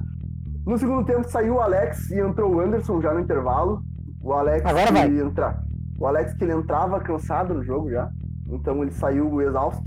[0.66, 3.84] No segundo tempo saiu o Alex e entrou o Anderson já no intervalo.
[4.22, 5.08] O Alex Agora vai.
[5.08, 5.64] entra.
[5.98, 8.10] O Alex que ele entrava cansado no jogo já.
[8.50, 9.84] Então ele saiu exausto.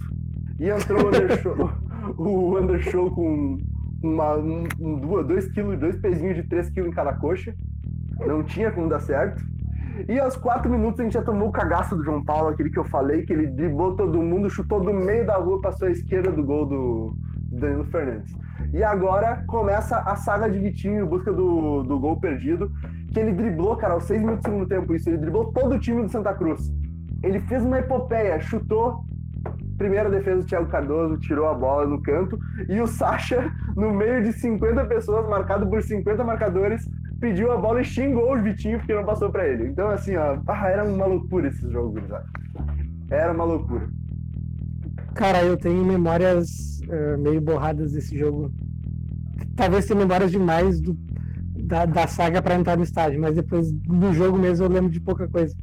[0.59, 1.71] E entrou o Undershow,
[2.19, 3.59] o Undershow com
[4.03, 7.55] uma, um, um, dois quilos, dois pezinhos de 3 quilos em cada coxa.
[8.27, 9.43] Não tinha como dar certo.
[10.09, 12.79] E aos quatro minutos a gente já tomou o cagaço do João Paulo, aquele que
[12.79, 16.31] eu falei, que ele driblou todo mundo, chutou do meio da rua, passou à esquerda
[16.31, 17.15] do gol do
[17.53, 18.35] Danilo Fernandes.
[18.73, 22.71] E agora começa a saga de Vitinho em busca do, do gol perdido,
[23.13, 25.79] que ele driblou, cara, aos seis minutos do segundo tempo, isso, ele driblou todo o
[25.79, 26.73] time do Santa Cruz.
[27.23, 29.05] Ele fez uma epopeia, chutou,
[29.77, 34.23] primeira defesa do Thiago Cardoso, tirou a bola no canto, e o Sacha, no meio
[34.23, 36.87] de 50 pessoas, marcado por 50 marcadores,
[37.21, 39.69] pediu a bola e xingou o Vitinho porque não passou pra ele.
[39.69, 42.27] Então, assim, ó, ah, era uma loucura esse jogo, gurizada.
[43.11, 43.89] Era uma loucura.
[45.15, 48.51] Cara, eu tenho memórias eh, meio borradas desse jogo.
[49.55, 50.97] Talvez tenha memórias demais do,
[51.65, 55.01] da, da saga pra entrar no estádio, mas depois do jogo mesmo eu lembro de
[55.01, 55.55] pouca coisa.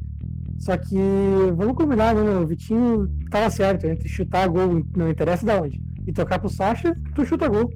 [0.59, 0.97] Só que,
[1.55, 2.21] vamos combinar, né?
[2.21, 2.41] meu?
[2.41, 6.95] O Vitinho tava certo, entre chutar gol, não interessa de onde, e tocar pro Sacha,
[7.15, 7.71] tu chuta gol.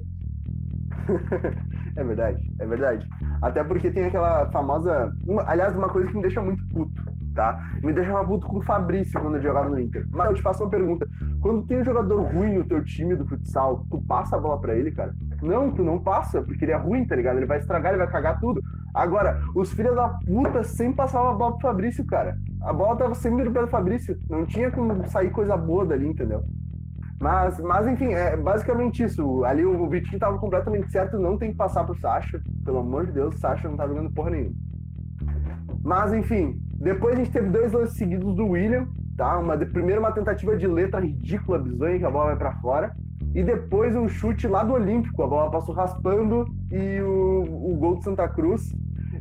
[1.96, 3.08] É verdade, é verdade.
[3.40, 5.12] Até porque tem aquela famosa.
[5.46, 7.02] aliás, uma coisa que me deixa muito puto,
[7.34, 7.70] tá?
[7.82, 10.06] Me deixava puto com o Fabrício quando eu jogava no Inter.
[10.10, 11.06] Mas eu te faço uma pergunta:
[11.40, 14.74] quando tem um jogador ruim no teu time do futsal, tu passa a bola pra
[14.74, 15.14] ele, cara?
[15.42, 17.36] Não, tu não passa, porque ele é ruim, tá ligado?
[17.36, 18.62] Ele vai estragar, ele vai cagar tudo.
[18.94, 22.36] Agora, os filhos da puta sempre passavam a bola pro Fabrício, cara.
[22.62, 24.18] A bola tava sempre no pé do Fabrício.
[24.30, 26.42] Não tinha como sair coisa boa dali, entendeu?
[27.22, 29.44] Mas, mas enfim, é basicamente isso.
[29.44, 32.42] Ali o Vitinho tava completamente certo, não tem que passar pro Sasha.
[32.64, 34.56] Pelo amor de Deus, o Sasha não tá jogando porra nenhuma.
[35.84, 39.38] Mas enfim, depois a gente teve dois lances seguidos do William, tá?
[39.38, 42.92] Uma, primeiro uma tentativa de letra ridícula, bizonha, que a bola vai para fora.
[43.32, 47.98] E depois um chute lá do Olímpico, a bola passou raspando e o, o gol
[47.98, 48.68] de Santa Cruz.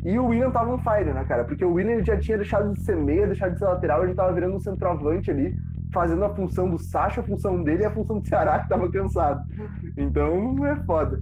[0.04, 1.44] E o William tava on fire, né, cara?
[1.44, 4.34] Porque o William já tinha deixado de ser meia, deixado de ser lateral, ele tava
[4.34, 5.56] virando um centroavante ali,
[5.92, 8.90] fazendo a função do Sacha, a função dele e a função do Ceará, que tava
[8.90, 9.44] cansado.
[9.98, 11.22] Então é foda.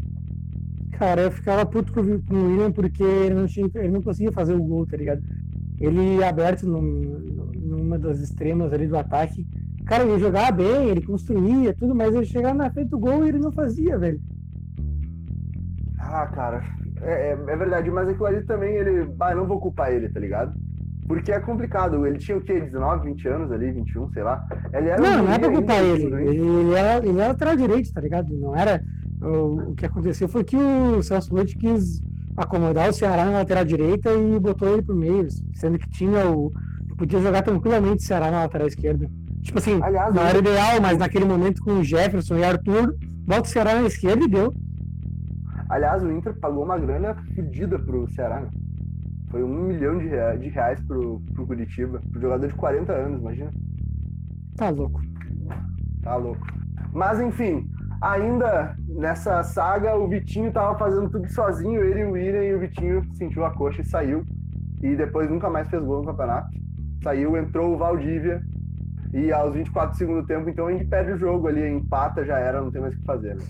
[0.91, 4.53] Cara, eu ficava puto com o William porque ele não, tinha, ele não conseguia fazer
[4.53, 5.21] o gol, tá ligado?
[5.79, 9.47] Ele aberto num, numa das extremas ali do ataque.
[9.85, 13.29] Cara, ele jogava bem, ele construía tudo, mas ele chegava na frente do gol e
[13.29, 14.19] ele não fazia, velho.
[15.97, 16.63] Ah, cara,
[17.01, 19.09] é, é, é verdade, mas aquilo ali também ele.
[19.19, 20.53] Ah, não vou culpar ele, tá ligado?
[21.09, 22.05] Porque é complicado.
[22.05, 22.61] Ele tinha o quê?
[22.61, 24.47] 19, 20 anos ali, 21, sei lá.
[24.71, 26.03] Ele era não, um não é pra culpar ele.
[26.03, 28.31] Ele, ele, era, ele era lateral direito, tá ligado?
[28.37, 28.79] Não era.
[29.19, 31.99] O, o que aconteceu foi que o Celso Leite quis
[32.37, 36.53] acomodar o Ceará na lateral direita e botou ele pro meio, sendo que tinha o.
[36.95, 39.09] Podia jogar tranquilamente o Ceará na lateral esquerda.
[39.41, 42.95] Tipo assim, Aliás, não era ideal, mas naquele momento com o Jefferson e Arthur,
[43.25, 44.53] bota o Ceará na esquerda e deu.
[45.69, 48.49] Aliás, o Inter pagou uma grana fodida pro Ceará, né?
[49.29, 53.21] Foi um milhão de reais, de reais pro, pro Curitiba, pro jogador de 40 anos,
[53.21, 53.51] imagina.
[54.57, 55.01] Tá louco.
[56.01, 56.45] Tá louco.
[56.91, 57.69] Mas enfim,
[58.01, 62.59] ainda nessa saga, o Vitinho tava fazendo tudo sozinho, ele e o William, e o
[62.59, 64.25] Vitinho sentiu a coxa e saiu.
[64.81, 66.49] E depois nunca mais fez gol no campeonato.
[67.03, 68.41] Saiu, entrou o Valdívia,
[69.13, 72.37] e aos 24 do segundo tempo, então a gente perde o jogo ali, empata, já
[72.37, 73.35] era, não tem mais o que fazer.
[73.35, 73.43] Né?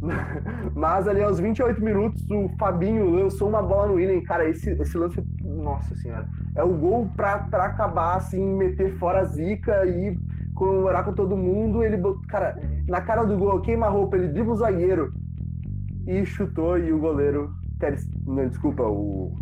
[0.74, 4.22] Mas ali aos 28 minutos, o Fabinho lançou uma bola no William.
[4.22, 9.20] Cara, esse, esse lance, nossa senhora, é o gol pra, pra acabar, assim, meter fora
[9.20, 10.16] a zica e
[10.54, 11.82] comemorar com todo mundo.
[11.82, 15.12] Ele, cara, na cara do gol, queima-roupa, ele dribla o zagueiro
[16.06, 16.78] e chutou.
[16.78, 17.52] E o goleiro,
[18.26, 19.34] não, desculpa, o,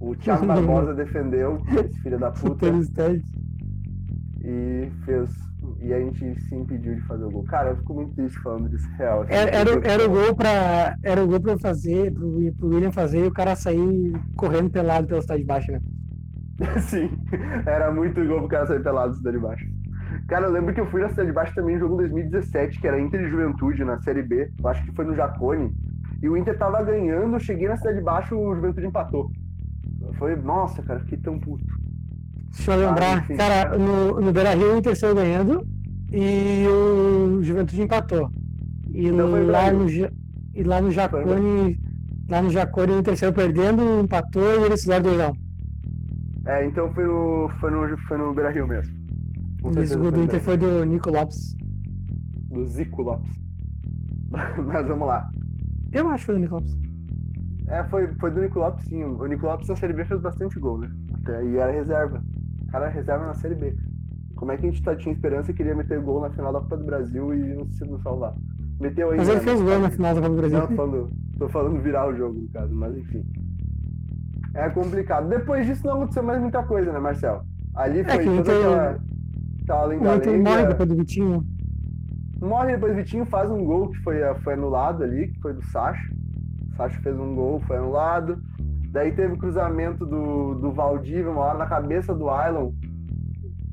[0.00, 2.66] o Thiago Barbosa defendeu, esse filho da puta.
[4.42, 5.49] e fez
[5.80, 7.44] e a gente se impediu de fazer o gol.
[7.44, 9.22] Cara, eu fico muito triste falando disso real.
[9.22, 12.92] Assim, era, era, era, o gol pra, era o gol pra fazer, pro, pro William
[12.92, 15.80] fazer e o cara sair correndo pelado pela cidade de baixo, né?
[16.80, 17.10] Sim,
[17.66, 19.66] era muito gol pro cara sair pelado da cidade de baixo.
[20.28, 22.86] Cara, eu lembro que eu fui na cidade de baixo também em jogo 2017, que
[22.86, 24.50] era Inter de Juventude na Série B.
[24.58, 25.74] Eu acho que foi no Jacone.
[26.22, 29.30] E o Inter tava ganhando, eu cheguei na cidade de baixo, o Juventude empatou.
[30.18, 31.79] Foi, nossa, cara, fiquei tão puto.
[32.52, 35.66] Deixa eu lembrar, ah, cara, no, no Beira Rio o Inter saiu ganhando
[36.12, 38.30] e o Juventude empatou.
[38.92, 41.78] E lá no, e lá no Jacone,
[42.28, 45.36] lá no Jacone o Inter saiu perdendo, empatou e eles fizeram dois
[46.46, 48.98] É, então foi no, foi no, foi no Beira Rio mesmo.
[49.62, 51.54] O gol do Inter foi do Nico Lopes.
[52.48, 53.30] Do Zico Lopes.
[54.30, 55.30] Mas vamos lá.
[55.92, 56.76] Eu acho que foi do Nico Lopes.
[57.68, 59.04] É, foi, foi do Nico Lopes, sim.
[59.04, 60.90] O Nico Lopes na Série B fez bastante gol, né?
[61.14, 62.20] Até, e era reserva
[62.70, 63.76] cara reserva na Série B.
[64.36, 66.60] Como é que a gente tá, tinha esperança e queria meter gol na final da
[66.60, 68.34] Copa do Brasil e não se salvar?
[68.80, 69.18] Meteu aí.
[69.18, 70.58] Mas ele fez gol na final da Copa do Brasil.
[70.58, 73.22] Não, tô falando, tô falando virar o jogo, no caso, mas enfim.
[74.54, 75.28] É complicado.
[75.28, 77.42] Depois disso não aconteceu mais muita coisa, né, Marcel?
[77.74, 78.56] Ali é foi é toda tem...
[78.56, 79.00] aquela,
[79.62, 80.04] aquela lenga
[80.38, 81.46] Morre depois do Vitinho.
[82.40, 85.62] Morre depois do Vitinho, faz um gol que foi, foi anulado ali, que foi do
[85.66, 86.02] Sacha.
[86.72, 88.42] O Sacha fez um gol, foi anulado.
[88.90, 92.72] Daí teve o cruzamento do, do Valdívia, uma hora na cabeça do Ailon.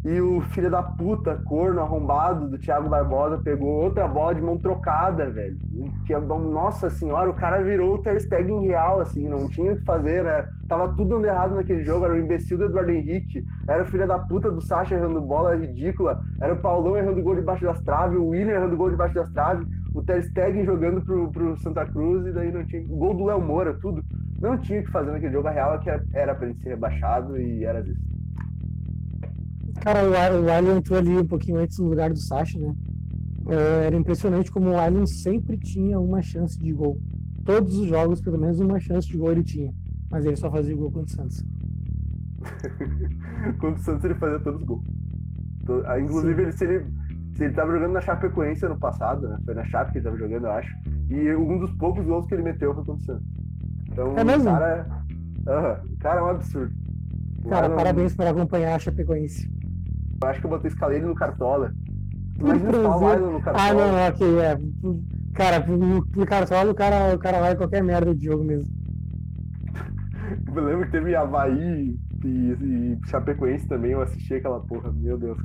[0.06, 4.58] E o filho da puta, corno arrombado do Thiago Barbosa, pegou outra bola de mão
[4.58, 5.58] trocada, velho.
[6.06, 9.84] Que, nossa senhora, o cara virou o Ter Stegen real, assim, não tinha o que
[9.84, 10.48] fazer, né?
[10.68, 14.08] Tava tudo dando errado naquele jogo, era o imbecil do Eduardo Henrique, era o filho
[14.08, 18.18] da puta do Sacha errando bola ridícula, era o Paulão errando gol debaixo das traves,
[18.18, 22.26] o William errando gol debaixo das traves, o Ter Stegen jogando pro, pro Santa Cruz
[22.28, 22.84] e daí não tinha.
[22.84, 24.04] O gol do Léo Moura, tudo.
[24.42, 25.48] Não tinha o que fazer naquele jogo.
[25.48, 28.02] A real é que era pra ele ser rebaixado e era isso.
[29.82, 30.00] Cara,
[30.42, 32.76] o Alien entrou ali um pouquinho antes no lugar do Sacha, né?
[33.50, 37.00] É, era impressionante como o Alien sempre tinha uma chance de gol.
[37.46, 39.74] Todos os jogos, pelo menos uma chance de gol ele tinha.
[40.10, 41.46] Mas ele só fazia gol contra o Santos.
[43.60, 44.84] contra o Santos ele fazia todos os gols.
[45.86, 46.86] Ah, inclusive, ele, se, ele,
[47.40, 49.38] ele tava jogando na Chapecoense ano passado, né?
[49.46, 50.76] Foi na Chape que ele tava jogando, eu acho.
[51.10, 53.37] E um dos poucos gols que ele meteu foi contra o Santos.
[53.98, 54.52] Então, é mesmo?
[54.52, 54.86] cara,
[56.00, 56.72] cara é um absurdo.
[57.50, 59.50] Cara, parabéns por acompanhar a Chapecoense.
[60.22, 61.74] Eu acho que eu botei escalei no Cartola.
[62.38, 63.68] Imagina o Island no Cartola.
[63.68, 64.60] Ah, não, ok, é.
[65.34, 68.72] Cara, no Cartola o cara, o cara vai qualquer merda de jogo mesmo.
[70.56, 75.40] eu lembro que teve Havaí e, e Chapecoense também, eu assisti aquela porra, meu Deus.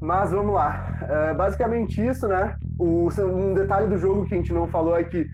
[0.00, 0.96] Mas vamos lá.
[1.02, 2.56] É basicamente isso, né?
[2.78, 5.27] O, um detalhe do jogo que a gente não falou é que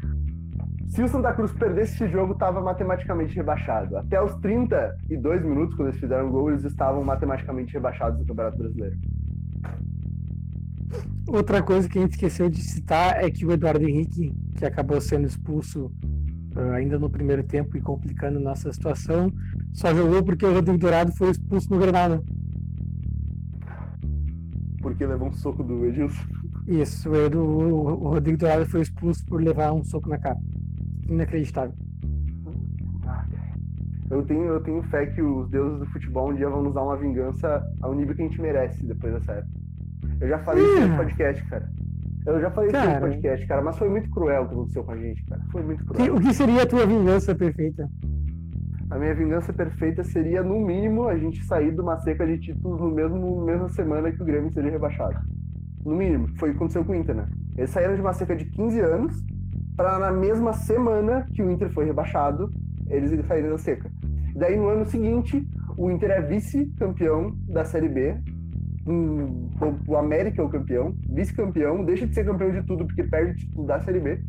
[0.94, 3.96] se o Santa Cruz perdesse esse jogo, estava matematicamente rebaixado.
[3.96, 8.96] Até os 32 minutos, quando eles fizeram gol, eles estavam matematicamente rebaixados do Campeonato Brasileiro.
[11.26, 15.00] Outra coisa que a gente esqueceu de citar é que o Eduardo Henrique, que acabou
[15.00, 15.90] sendo expulso
[16.54, 19.32] uh, ainda no primeiro tempo e complicando nossa situação,
[19.72, 22.22] só jogou porque o Rodrigo Dourado foi expulso no Granada.
[24.80, 26.22] Porque levou um soco do Edilson.
[26.68, 30.38] Isso, o, Edu, o Rodrigo Dourado foi expulso por levar um soco na cara.
[31.08, 31.74] Inacreditável.
[34.10, 36.82] Eu tenho, eu tenho fé que os deuses do futebol um dia vão nos dar
[36.82, 39.52] uma vingança ao nível que a gente merece depois dessa época.
[40.20, 41.70] Eu já falei isso no podcast, cara.
[42.26, 44.84] Eu já falei cara, isso no podcast, cara, mas foi muito cruel o que aconteceu
[44.84, 45.42] com a gente, cara.
[45.50, 46.16] Foi muito cruel.
[46.16, 47.90] O que seria a tua vingança perfeita?
[48.90, 52.80] A minha vingança perfeita seria, no mínimo, a gente sair de uma seca de títulos
[52.80, 55.18] no mesmo mesma semana que o Grêmio seria rebaixado.
[55.84, 56.28] No mínimo.
[56.38, 57.26] Foi o que aconteceu com o Inter, né?
[57.56, 59.24] Eles saíram de uma seca de 15 anos
[59.76, 62.52] para na mesma semana que o Inter foi rebaixado,
[62.88, 63.90] eles saíram da seca.
[64.34, 68.16] Daí no ano seguinte, o Inter é vice-campeão da Série B.
[68.86, 69.48] Um,
[69.88, 73.36] o América é o campeão, vice-campeão, deixa de ser campeão de tudo porque perde o
[73.36, 74.20] título da Série B,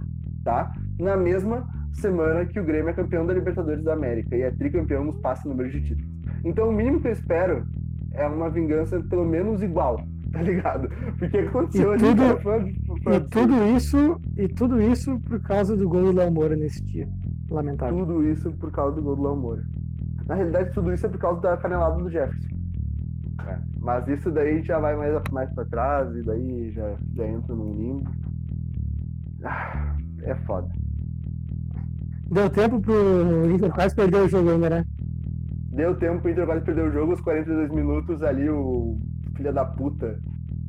[0.44, 0.72] tá?
[0.98, 5.04] Na mesma semana que o Grêmio é campeão da Libertadores da América e é tricampeão
[5.04, 6.10] nos passes número de títulos.
[6.44, 7.66] Então o mínimo que eu espero
[8.14, 9.98] é uma vingança pelo menos igual,
[10.32, 10.90] tá ligado?
[11.18, 15.76] Porque aconteceu e tudo, ali, foi, foi e tudo isso e tudo isso por causa
[15.76, 17.08] do gol do Léo Moura nesse dia.
[17.50, 18.06] Lamentável.
[18.06, 19.64] Tudo isso por causa do gol do Léo Moura.
[20.28, 22.56] Na realidade, tudo isso é por causa da canelada do Jefferson.
[23.48, 23.58] É.
[23.80, 27.76] Mas isso daí já vai mais, mais pra trás e daí já, já entra num
[27.76, 28.10] limbo.
[29.44, 30.68] Ah, é foda.
[32.32, 34.86] Deu tempo pro Inter quase perder o jogo ainda, né?
[35.70, 38.98] Deu tempo pro Inter quase perder o jogo, os 42 minutos ali, o
[39.36, 40.20] filho da puta,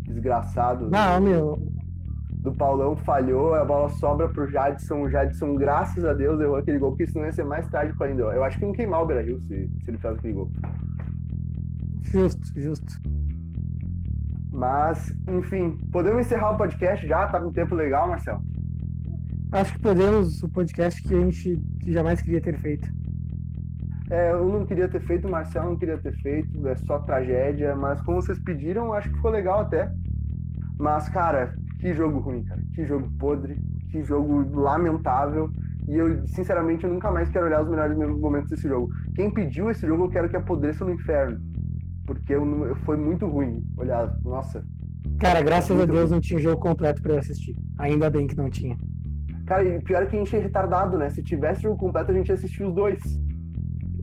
[0.03, 0.91] desgraçado.
[0.91, 1.73] Não, do, meu.
[2.47, 5.03] Do Paulão falhou, a bola sobra pro Jadson.
[5.03, 8.05] O Jadson, graças a Deus, errou aquele gol, porque isso não ia ser mais trágico
[8.05, 8.23] ainda.
[8.23, 10.49] Eu acho que não queimar o Brasil se, se ele faz aquele gol.
[12.03, 13.01] Justo, justo.
[14.53, 17.27] Mas, enfim, podemos encerrar o podcast já?
[17.27, 18.41] Tá com tempo legal, Marcelo?
[19.51, 22.89] Acho que podemos o podcast que a gente jamais queria ter feito.
[24.09, 27.75] É, eu não queria ter feito, o Marcelo não queria ter feito, é só tragédia,
[27.75, 29.91] mas como vocês pediram, acho que ficou legal até.
[30.79, 32.61] Mas, cara, que jogo ruim, cara.
[32.75, 33.57] Que jogo podre,
[33.91, 35.51] que jogo lamentável.
[35.87, 38.93] E eu, sinceramente, eu nunca mais quero olhar os melhores momentos desse jogo.
[39.15, 41.41] Quem pediu esse jogo, eu quero que apodreça no inferno.
[42.07, 44.17] Porque eu, foi muito ruim olhar.
[44.25, 44.65] Nossa.
[45.21, 46.11] Cara, graças a Deus ruim.
[46.11, 47.57] não tinha jogo completo para eu assistir.
[47.79, 48.77] Ainda bem que não tinha.
[49.47, 51.09] Cara, e pior é que a gente é retardado, né?
[51.11, 53.01] Se tivesse jogo completo, a gente ia assistir os dois.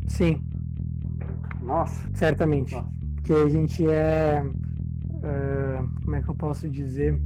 [0.07, 0.41] Sim.
[1.61, 2.09] Nossa.
[2.13, 2.75] Certamente.
[2.75, 2.89] Nossa.
[3.15, 4.43] Porque a gente é.
[4.43, 7.19] Uh, como é que eu posso dizer?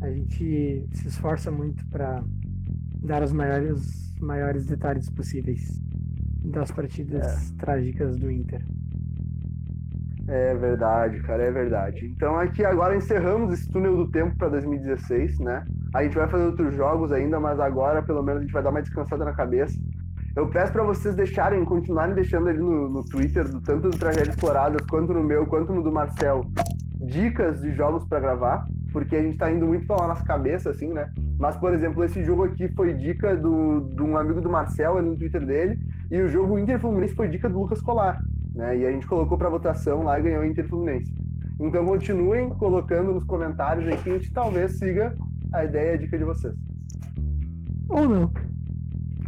[0.00, 2.22] A gente se esforça muito para
[3.02, 5.80] dar os maiores, maiores detalhes possíveis
[6.44, 7.56] das partidas é.
[7.56, 8.64] trágicas do Inter.
[10.28, 12.06] É verdade, cara, é verdade.
[12.06, 15.64] Então aqui agora encerramos esse túnel do tempo para 2016, né?
[15.94, 18.70] A gente vai fazer outros jogos ainda, mas agora pelo menos a gente vai dar
[18.70, 19.78] uma descansada na cabeça.
[20.36, 24.30] Eu peço para vocês deixarem, continuarem deixando ali no, no Twitter, do, tanto do Tragédia
[24.30, 26.44] Exploradas, quanto no meu, quanto no do Marcel,
[27.00, 30.76] dicas de jogos para gravar, porque a gente tá indo muito pra lá nas cabeças,
[30.76, 31.10] assim, né?
[31.38, 35.08] Mas, por exemplo, esse jogo aqui foi dica do, de um amigo do Marcel ali
[35.08, 35.78] no Twitter dele,
[36.10, 38.22] e o jogo Inter Fluminense foi dica do Lucas Colar,
[38.54, 38.78] né?
[38.78, 41.12] E a gente colocou para votação lá e ganhou o Inter Fluminense.
[41.60, 45.16] Então continuem colocando nos comentários aí que a gente talvez siga
[45.52, 46.54] a ideia e a dica de vocês.
[47.88, 48.32] Ou não.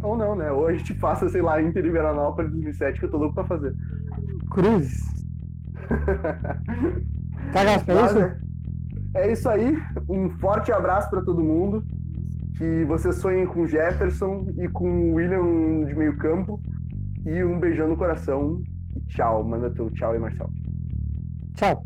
[0.01, 0.51] Ou não, né?
[0.51, 3.43] Ou a gente faça, sei lá, Inter e Veranópolis 2007, que eu tô louco pra
[3.43, 3.75] fazer.
[4.49, 5.03] Cruzes.
[7.53, 8.40] tá gastando isso?
[9.13, 9.77] É, isso aí.
[10.09, 11.83] Um forte abraço para todo mundo.
[12.57, 16.59] Que vocês sonhem com Jefferson e com William de meio campo.
[17.25, 18.61] E um beijão no coração.
[19.07, 19.43] tchau.
[19.43, 20.51] Manda teu tchau aí, Marcelo.
[21.55, 21.85] Tchau.